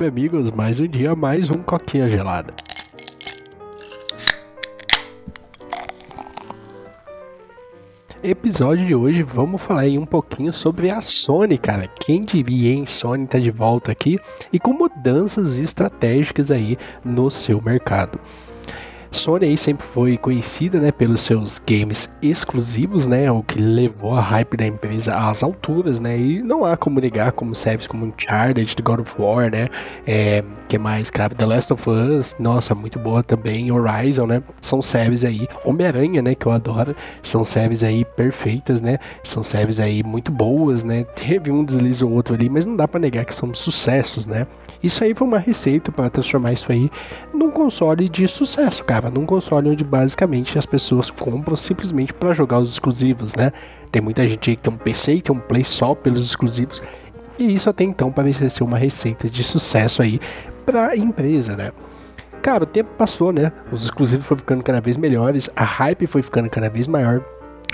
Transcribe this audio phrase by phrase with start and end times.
[0.00, 2.54] web amigos, mais um dia, mais um coquinha gelada.
[8.22, 11.86] Episódio de hoje, vamos falar aí um pouquinho sobre a Sony, cara.
[11.86, 12.86] Quem diria, hein?
[12.86, 14.18] Sony tá de volta aqui
[14.50, 18.18] e com mudanças estratégicas aí no seu mercado.
[19.10, 24.20] Sony aí sempre foi conhecida, né, pelos seus games exclusivos, né, o que levou a
[24.20, 28.76] hype da empresa às alturas, né, e não há como negar como séries como Uncharted,
[28.82, 29.68] God of War, né,
[30.06, 34.80] é, que mais, cara, The Last of Us, nossa, muito boa também, Horizon, né, são
[34.80, 40.04] séries aí, Homem-Aranha, né, que eu adoro, são séries aí perfeitas, né, são séries aí
[40.04, 43.34] muito boas, né, teve um deslize ou outro ali, mas não dá para negar que
[43.34, 44.46] são sucessos, né,
[44.82, 46.90] isso aí foi uma receita para transformar isso aí
[47.34, 49.10] num console de sucesso, cara.
[49.10, 53.52] Num console onde basicamente as pessoas compram simplesmente para jogar os exclusivos, né?
[53.92, 56.80] Tem muita gente aí que tem um PC e tem um Play só pelos exclusivos.
[57.38, 60.20] E isso até então parece ser uma receita de sucesso aí
[60.64, 61.72] para a empresa, né?
[62.42, 63.52] Cara, o tempo passou, né?
[63.70, 67.22] Os exclusivos foram ficando cada vez melhores, a hype foi ficando cada vez maior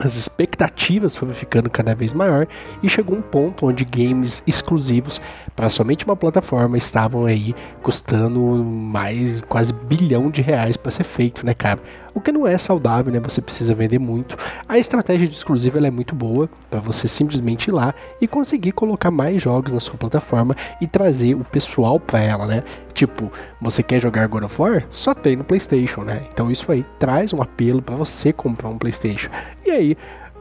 [0.00, 2.46] as expectativas foram ficando cada vez maior
[2.82, 5.20] e chegou um ponto onde games exclusivos
[5.54, 11.44] para somente uma plataforma estavam aí custando mais quase bilhão de reais para ser feito,
[11.44, 11.78] né, cara?
[12.12, 13.20] O que não é saudável, né?
[13.20, 14.36] Você precisa vender muito.
[14.68, 19.10] A estratégia de exclusivo é muito boa para você simplesmente ir lá e conseguir colocar
[19.10, 22.64] mais jogos na sua plataforma e trazer o pessoal para ela, né?
[22.92, 23.30] Tipo,
[23.60, 24.86] você quer jogar God of War?
[24.90, 26.22] Só tem no PlayStation, né?
[26.32, 29.30] Então isso aí traz um apelo para você comprar um PlayStation.
[29.64, 29.96] E aí,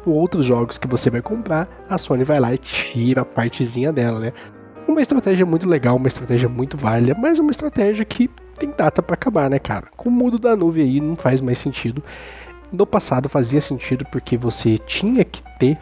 [0.06, 4.20] outros jogos que você vai comprar, a Sony vai lá e tira a partezinha dela,
[4.20, 4.34] né?
[4.88, 8.28] Uma estratégia muito legal, uma estratégia muito válida, mas uma estratégia que
[8.60, 9.88] tem data para acabar, né, cara?
[9.96, 12.04] Com o mundo da nuvem aí não faz mais sentido.
[12.72, 15.78] No passado fazia sentido porque você tinha que ter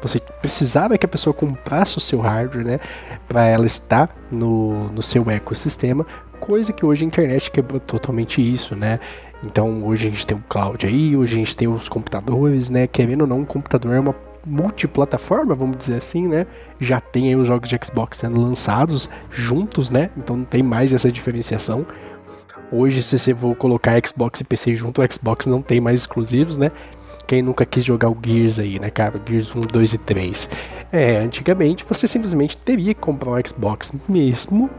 [0.00, 2.80] você precisava que a pessoa comprasse o seu hardware, né,
[3.26, 6.06] para ela estar no, no seu ecossistema,
[6.38, 9.00] coisa que hoje a internet quebrou totalmente isso, né?
[9.42, 12.86] Então hoje a gente tem o cloud aí, hoje a gente tem os computadores, né?
[12.86, 14.14] Querendo ou não, um computador é uma
[14.46, 16.46] multiplataforma, vamos dizer assim, né?
[16.80, 20.10] Já tem aí os jogos de Xbox sendo lançados juntos, né?
[20.16, 21.86] Então não tem mais essa diferenciação.
[22.70, 26.56] Hoje, se você for colocar Xbox e PC junto, o Xbox não tem mais exclusivos,
[26.56, 26.70] né?
[27.26, 29.20] Quem nunca quis jogar o Gears aí, né, cara?
[29.26, 30.48] Gears 1, 2 e 3.
[30.92, 34.70] É, antigamente você simplesmente teria que comprar um Xbox mesmo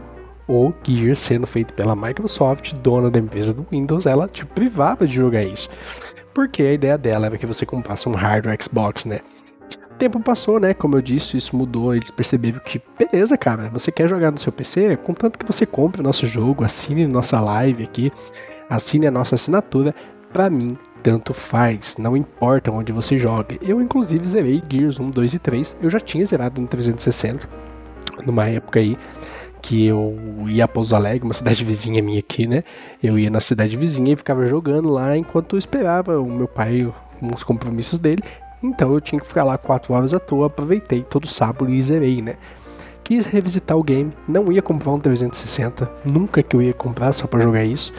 [0.48, 5.14] o Gears sendo feito pela Microsoft, dona da empresa do Windows, ela te privava de
[5.14, 5.68] jogar isso.
[6.34, 9.20] Porque a ideia dela era que você comprasse um hardware Xbox, né?
[10.00, 10.72] Tempo passou, né?
[10.72, 11.94] Como eu disse, isso mudou.
[11.94, 14.96] Eles perceberam que, beleza, cara, você quer jogar no seu PC?
[14.96, 18.10] Contanto que você compre o nosso jogo, assine nossa live aqui,
[18.68, 19.94] assine a nossa assinatura.
[20.32, 23.58] Pra mim, tanto faz, não importa onde você joga.
[23.60, 25.76] Eu, inclusive, zerei Gears 1, 2 e 3.
[25.82, 27.46] Eu já tinha zerado no 360,
[28.24, 28.96] numa época aí
[29.60, 30.16] que eu
[30.48, 32.64] ia a Pouso Alegre, uma cidade vizinha minha aqui, né?
[33.02, 36.90] Eu ia na cidade vizinha e ficava jogando lá enquanto eu esperava o meu pai
[37.18, 38.22] com os compromissos dele.
[38.62, 42.20] Então eu tinha que ficar lá 4 horas à toa, aproveitei todo sábado e zerei,
[42.20, 42.36] né?
[43.02, 47.26] Quis revisitar o game, não ia comprar um 360, nunca que eu ia comprar só
[47.26, 47.92] para jogar isso.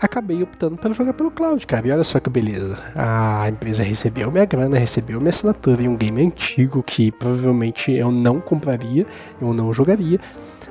[0.00, 1.88] Acabei optando pelo jogar pelo cloud, cara.
[1.88, 2.78] E olha só que beleza.
[2.94, 8.12] A empresa recebeu minha grana, recebeu minha assinatura em um game antigo que provavelmente eu
[8.12, 9.04] não compraria,
[9.42, 10.20] eu não jogaria.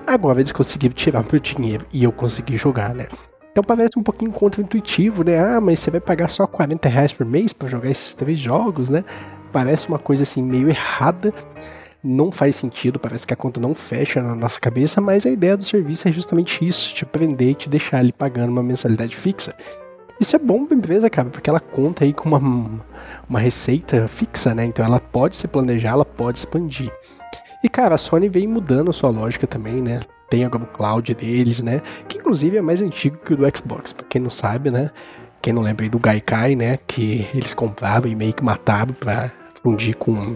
[0.08, 3.08] Agora eles conseguiram tirar meu dinheiro e eu consegui jogar, né?
[3.58, 5.40] Então parece um pouquinho contra-intuitivo, né?
[5.40, 8.88] Ah, mas você vai pagar só 40 reais por mês para jogar esses três jogos,
[8.88, 9.04] né?
[9.52, 11.34] Parece uma coisa assim meio errada.
[12.04, 15.58] Não faz sentido, parece que a conta não fecha na nossa cabeça, mas a ideia
[15.58, 19.56] do serviço é justamente isso: te prender e te deixar ali pagando uma mensalidade fixa.
[20.22, 22.84] Isso é bom pra empresa, cara, porque ela conta aí com uma,
[23.28, 24.66] uma receita fixa, né?
[24.66, 26.92] Então ela pode se planejar, ela pode expandir.
[27.64, 30.02] E cara, a Sony vem mudando a sua lógica também, né?
[30.30, 31.82] Tem agora o cloud deles, né?
[32.08, 34.92] Que inclusive é mais antigo que o do Xbox, pra quem não sabe, né?
[35.42, 36.78] Quem não lembra aí do Gaikai, né?
[36.88, 39.32] Que eles compravam e meio que matavam pra
[39.62, 40.36] fundir com,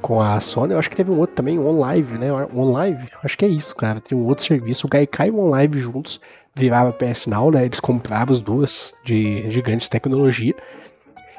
[0.00, 0.72] com a Sony.
[0.72, 2.28] Eu acho que teve um outro também, o OnLive, né?
[2.32, 4.00] OnLive, acho que é isso, cara.
[4.00, 6.20] Tem um outro serviço, o Gaikai e o OnLive juntos
[6.54, 7.64] virava PS Now, né?
[7.64, 10.54] Eles compravam as duas de gigantes de tecnologia.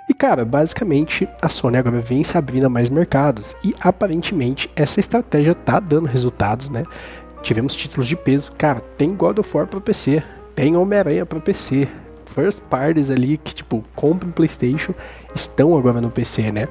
[0.09, 4.99] E cara, basicamente a Sony agora vem se abrindo a mais mercados e aparentemente essa
[4.99, 6.83] estratégia tá dando resultados, né?
[7.41, 8.51] Tivemos títulos de peso.
[8.57, 10.23] Cara, tem God of War para PC,
[10.55, 11.87] tem Homem-Aranha para PC.
[12.33, 14.93] First parties ali que, tipo, compram PlayStation
[15.35, 16.67] estão agora no PC, né?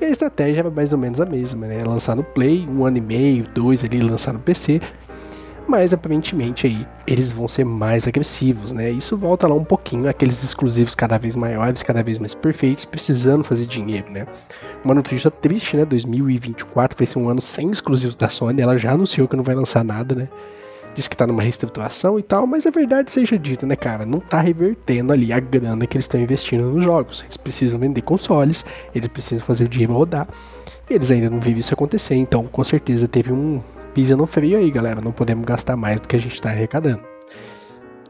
[0.00, 1.84] E a estratégia era mais ou menos a mesma, né?
[1.84, 4.80] Lançar no Play, um ano e meio, dois ali, lançar no PC
[5.66, 8.90] mas aparentemente aí eles vão ser mais agressivos, né?
[8.90, 13.44] Isso volta lá um pouquinho aqueles exclusivos cada vez maiores, cada vez mais perfeitos, precisando
[13.44, 14.26] fazer dinheiro, né?
[14.84, 15.84] Uma notícia triste, né?
[15.84, 19.54] 2024 vai ser um ano sem exclusivos da Sony, ela já anunciou que não vai
[19.54, 20.28] lançar nada, né?
[20.94, 24.06] diz que tá numa reestruturação e tal, mas a verdade seja dita, né, cara?
[24.06, 27.22] Não tá revertendo ali a grana que eles estão investindo nos jogos.
[27.22, 28.64] Eles precisam vender consoles,
[28.94, 30.28] eles precisam fazer o dinheiro rodar.
[30.88, 33.60] E eles ainda não viram isso acontecer, então com certeza teve um
[33.94, 35.00] pisa no freio aí, galera.
[35.00, 37.00] Não podemos gastar mais do que a gente tá arrecadando.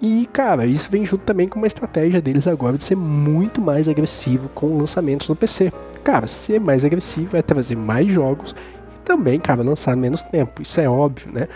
[0.00, 3.88] E, cara, isso vem junto também com uma estratégia deles agora de ser muito mais
[3.88, 5.72] agressivo com lançamentos no PC.
[6.02, 8.54] Cara, ser mais agressivo é trazer mais jogos
[8.94, 10.60] e também, cara, lançar menos tempo.
[10.60, 11.48] Isso é óbvio, né?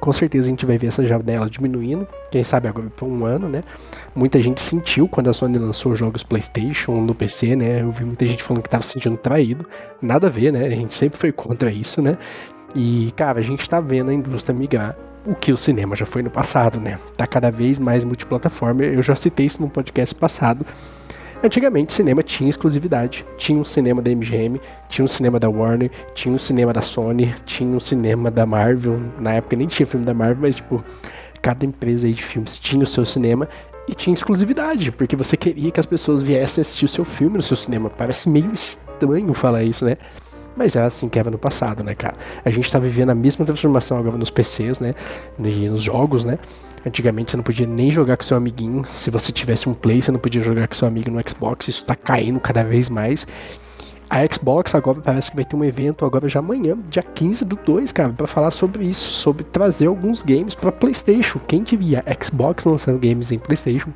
[0.00, 3.48] Com certeza a gente vai ver essa janela diminuindo, quem sabe agora por um ano,
[3.48, 3.64] né?
[4.14, 7.82] Muita gente sentiu quando a Sony lançou jogos PlayStation no PC, né?
[7.82, 9.66] Eu vi muita gente falando que tava se sentindo traído.
[10.00, 10.66] Nada a ver, né?
[10.66, 12.16] A gente sempre foi contra isso, né?
[12.74, 14.96] E, cara, a gente tá vendo a indústria migrar
[15.26, 16.98] o que o cinema já foi no passado, né?
[17.16, 18.84] Tá cada vez mais multiplataforma.
[18.84, 20.64] Eu já citei isso no podcast passado.
[21.42, 23.24] Antigamente, cinema tinha exclusividade.
[23.36, 27.32] Tinha um cinema da MGM, tinha um cinema da Warner, tinha um cinema da Sony,
[27.44, 29.00] tinha um cinema da Marvel.
[29.20, 30.82] Na época nem tinha filme da Marvel, mas tipo,
[31.40, 33.48] cada empresa aí de filmes tinha o seu cinema
[33.86, 37.42] e tinha exclusividade, porque você queria que as pessoas viessem assistir o seu filme no
[37.42, 37.88] seu cinema.
[37.88, 39.96] Parece meio estranho falar isso, né?
[40.56, 42.16] Mas era assim que era no passado, né, cara?
[42.44, 44.92] A gente tá vivendo a mesma transformação agora nos PCs, né?
[45.38, 46.36] E nos jogos, né?
[46.86, 48.84] Antigamente você não podia nem jogar com seu amiguinho.
[48.90, 51.68] Se você tivesse um Play, você não podia jogar com seu amigo no Xbox.
[51.68, 53.26] Isso tá caindo cada vez mais.
[54.10, 57.56] A Xbox agora parece que vai ter um evento agora já amanhã, dia 15 do
[57.56, 61.38] 2, cara, para falar sobre isso, sobre trazer alguns games para PlayStation.
[61.46, 63.90] Quem diria Xbox lançando games em PlayStation?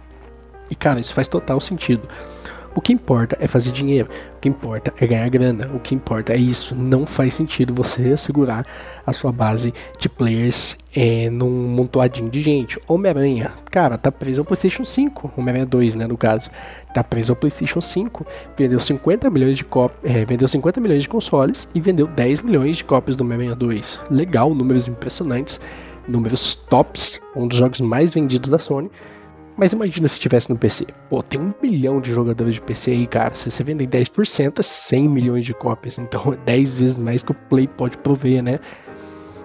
[0.70, 2.06] E cara, isso faz total sentido.
[2.74, 6.32] O que importa é fazer dinheiro, o que importa é ganhar grana, o que importa
[6.32, 6.74] é isso.
[6.74, 8.66] Não faz sentido você segurar
[9.06, 12.78] a sua base de players é, num montoadinho de gente.
[12.88, 16.50] Homem-Aranha, cara, tá preso ao PlayStation 5, Homem-Aranha 2, né, no caso.
[16.94, 18.26] Tá preso ao PlayStation 5,
[18.56, 22.78] vendeu 50 milhões de cópias, é, vendeu 50 milhões de consoles e vendeu 10 milhões
[22.78, 24.00] de cópias do Homem-Aranha 2.
[24.10, 25.60] Legal, números impressionantes,
[26.08, 28.90] números tops, um dos jogos mais vendidos da Sony.
[29.62, 30.84] Mas imagina se tivesse no PC.
[31.08, 33.32] Pô, tem um bilhão de jogadores de PC aí, cara.
[33.36, 35.98] Se você vender 10%, é 100 milhões de cópias.
[35.98, 38.58] Então é 10 vezes mais que o Play pode prover, né?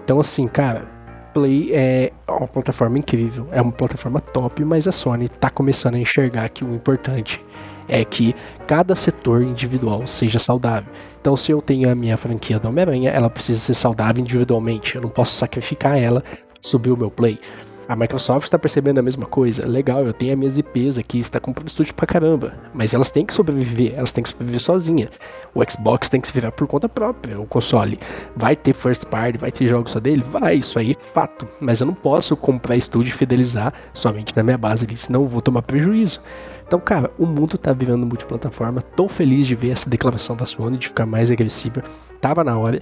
[0.03, 0.87] Então, assim, cara,
[1.35, 3.47] Play é uma plataforma incrível.
[3.51, 7.39] É uma plataforma top, mas a Sony tá começando a enxergar que o importante
[7.87, 8.35] é que
[8.65, 10.91] cada setor individual seja saudável.
[11.21, 14.95] Então, se eu tenho a minha franquia do Homem-Aranha, ela precisa ser saudável individualmente.
[14.95, 16.23] Eu não posso sacrificar ela,
[16.59, 17.39] subir o meu Play.
[17.87, 19.65] A Microsoft está percebendo a mesma coisa.
[19.65, 22.53] Legal, eu tenho as minhas IPs aqui, está comprando estúdio pra caramba.
[22.73, 25.09] Mas elas têm que sobreviver, elas têm que sobreviver sozinha.
[25.55, 27.97] O Xbox tem que se virar por conta própria, o console.
[28.35, 30.21] Vai ter first party, vai ter jogos só dele?
[30.29, 31.47] Vai, isso aí é fato.
[31.61, 35.27] Mas eu não posso comprar estúdio e fidelizar somente na minha base ali, senão eu
[35.27, 36.21] vou tomar prejuízo.
[36.67, 38.81] Então, cara, o mundo tá virando multiplataforma.
[38.81, 41.81] Tô feliz de ver essa declaração da Sony de ficar mais agressiva.
[42.19, 42.81] Tava na hora.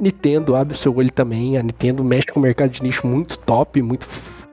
[0.00, 1.56] Nintendo abre o seu olho também.
[1.56, 4.06] A Nintendo mexe com o mercado de nicho muito top, muito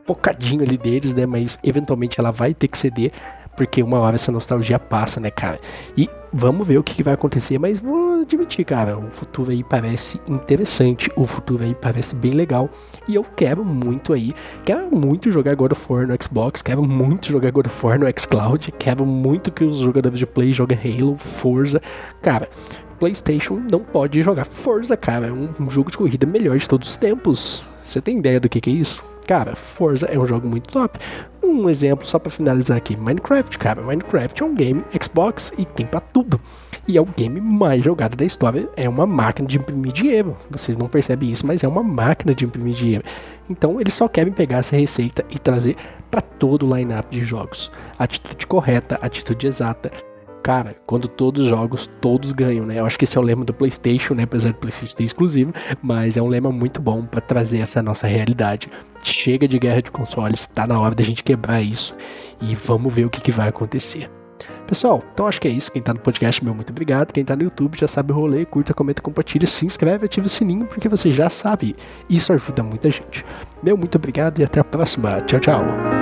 [0.05, 1.25] focadinho ali deles, né?
[1.25, 3.11] Mas eventualmente ela vai ter que ceder,
[3.55, 5.59] porque uma hora essa nostalgia passa, né, cara?
[5.95, 9.63] E vamos ver o que, que vai acontecer, mas vou admitir, cara, o futuro aí
[9.63, 12.69] parece interessante, o futuro aí parece bem legal.
[13.07, 14.33] E eu quero muito aí,
[14.63, 18.07] quero muito jogar God of War no Xbox, quero muito jogar God of War no
[18.19, 21.81] xCloud, quero muito que os jogadores de Play joguem Halo, Forza.
[22.21, 22.49] Cara,
[23.01, 25.25] PlayStation não pode jogar Forza, cara.
[25.25, 27.63] É um, jogo de corrida melhor de todos os tempos.
[27.83, 29.03] Você tem ideia do que, que é isso?
[29.27, 30.99] Cara, Forza é um jogo muito top.
[31.41, 33.81] Um exemplo só para finalizar aqui: Minecraft, cara.
[33.81, 36.39] Minecraft é um game Xbox e tem para tudo.
[36.87, 38.69] E é o game mais jogado da história.
[38.77, 40.37] É uma máquina de imprimir dinheiro.
[40.51, 43.03] Vocês não percebem isso, mas é uma máquina de imprimir dinheiro.
[43.49, 45.75] Então eles só querem pegar essa receita e trazer
[46.11, 47.71] para todo o lineup de jogos.
[47.97, 49.91] Atitude correta, atitude exata
[50.41, 52.79] cara, quando todos os jogos, todos ganham, né?
[52.79, 54.23] Eu acho que esse é o lema do PlayStation, né?
[54.23, 58.07] Apesar do PlayStation ter exclusivo, mas é um lema muito bom para trazer essa nossa
[58.07, 58.69] realidade.
[59.03, 61.95] Chega de guerra de consoles, tá na hora da gente quebrar isso
[62.41, 64.09] e vamos ver o que, que vai acontecer.
[64.67, 65.71] Pessoal, então acho que é isso.
[65.71, 67.11] Quem tá no podcast, meu muito obrigado.
[67.11, 70.29] Quem tá no YouTube já sabe o rolê, curta, comenta, compartilha, se inscreve, ativa o
[70.29, 71.75] sininho, porque você já sabe.
[72.09, 73.25] Isso ajuda muita gente.
[73.61, 75.19] Meu muito obrigado e até a próxima.
[75.21, 76.00] Tchau, tchau.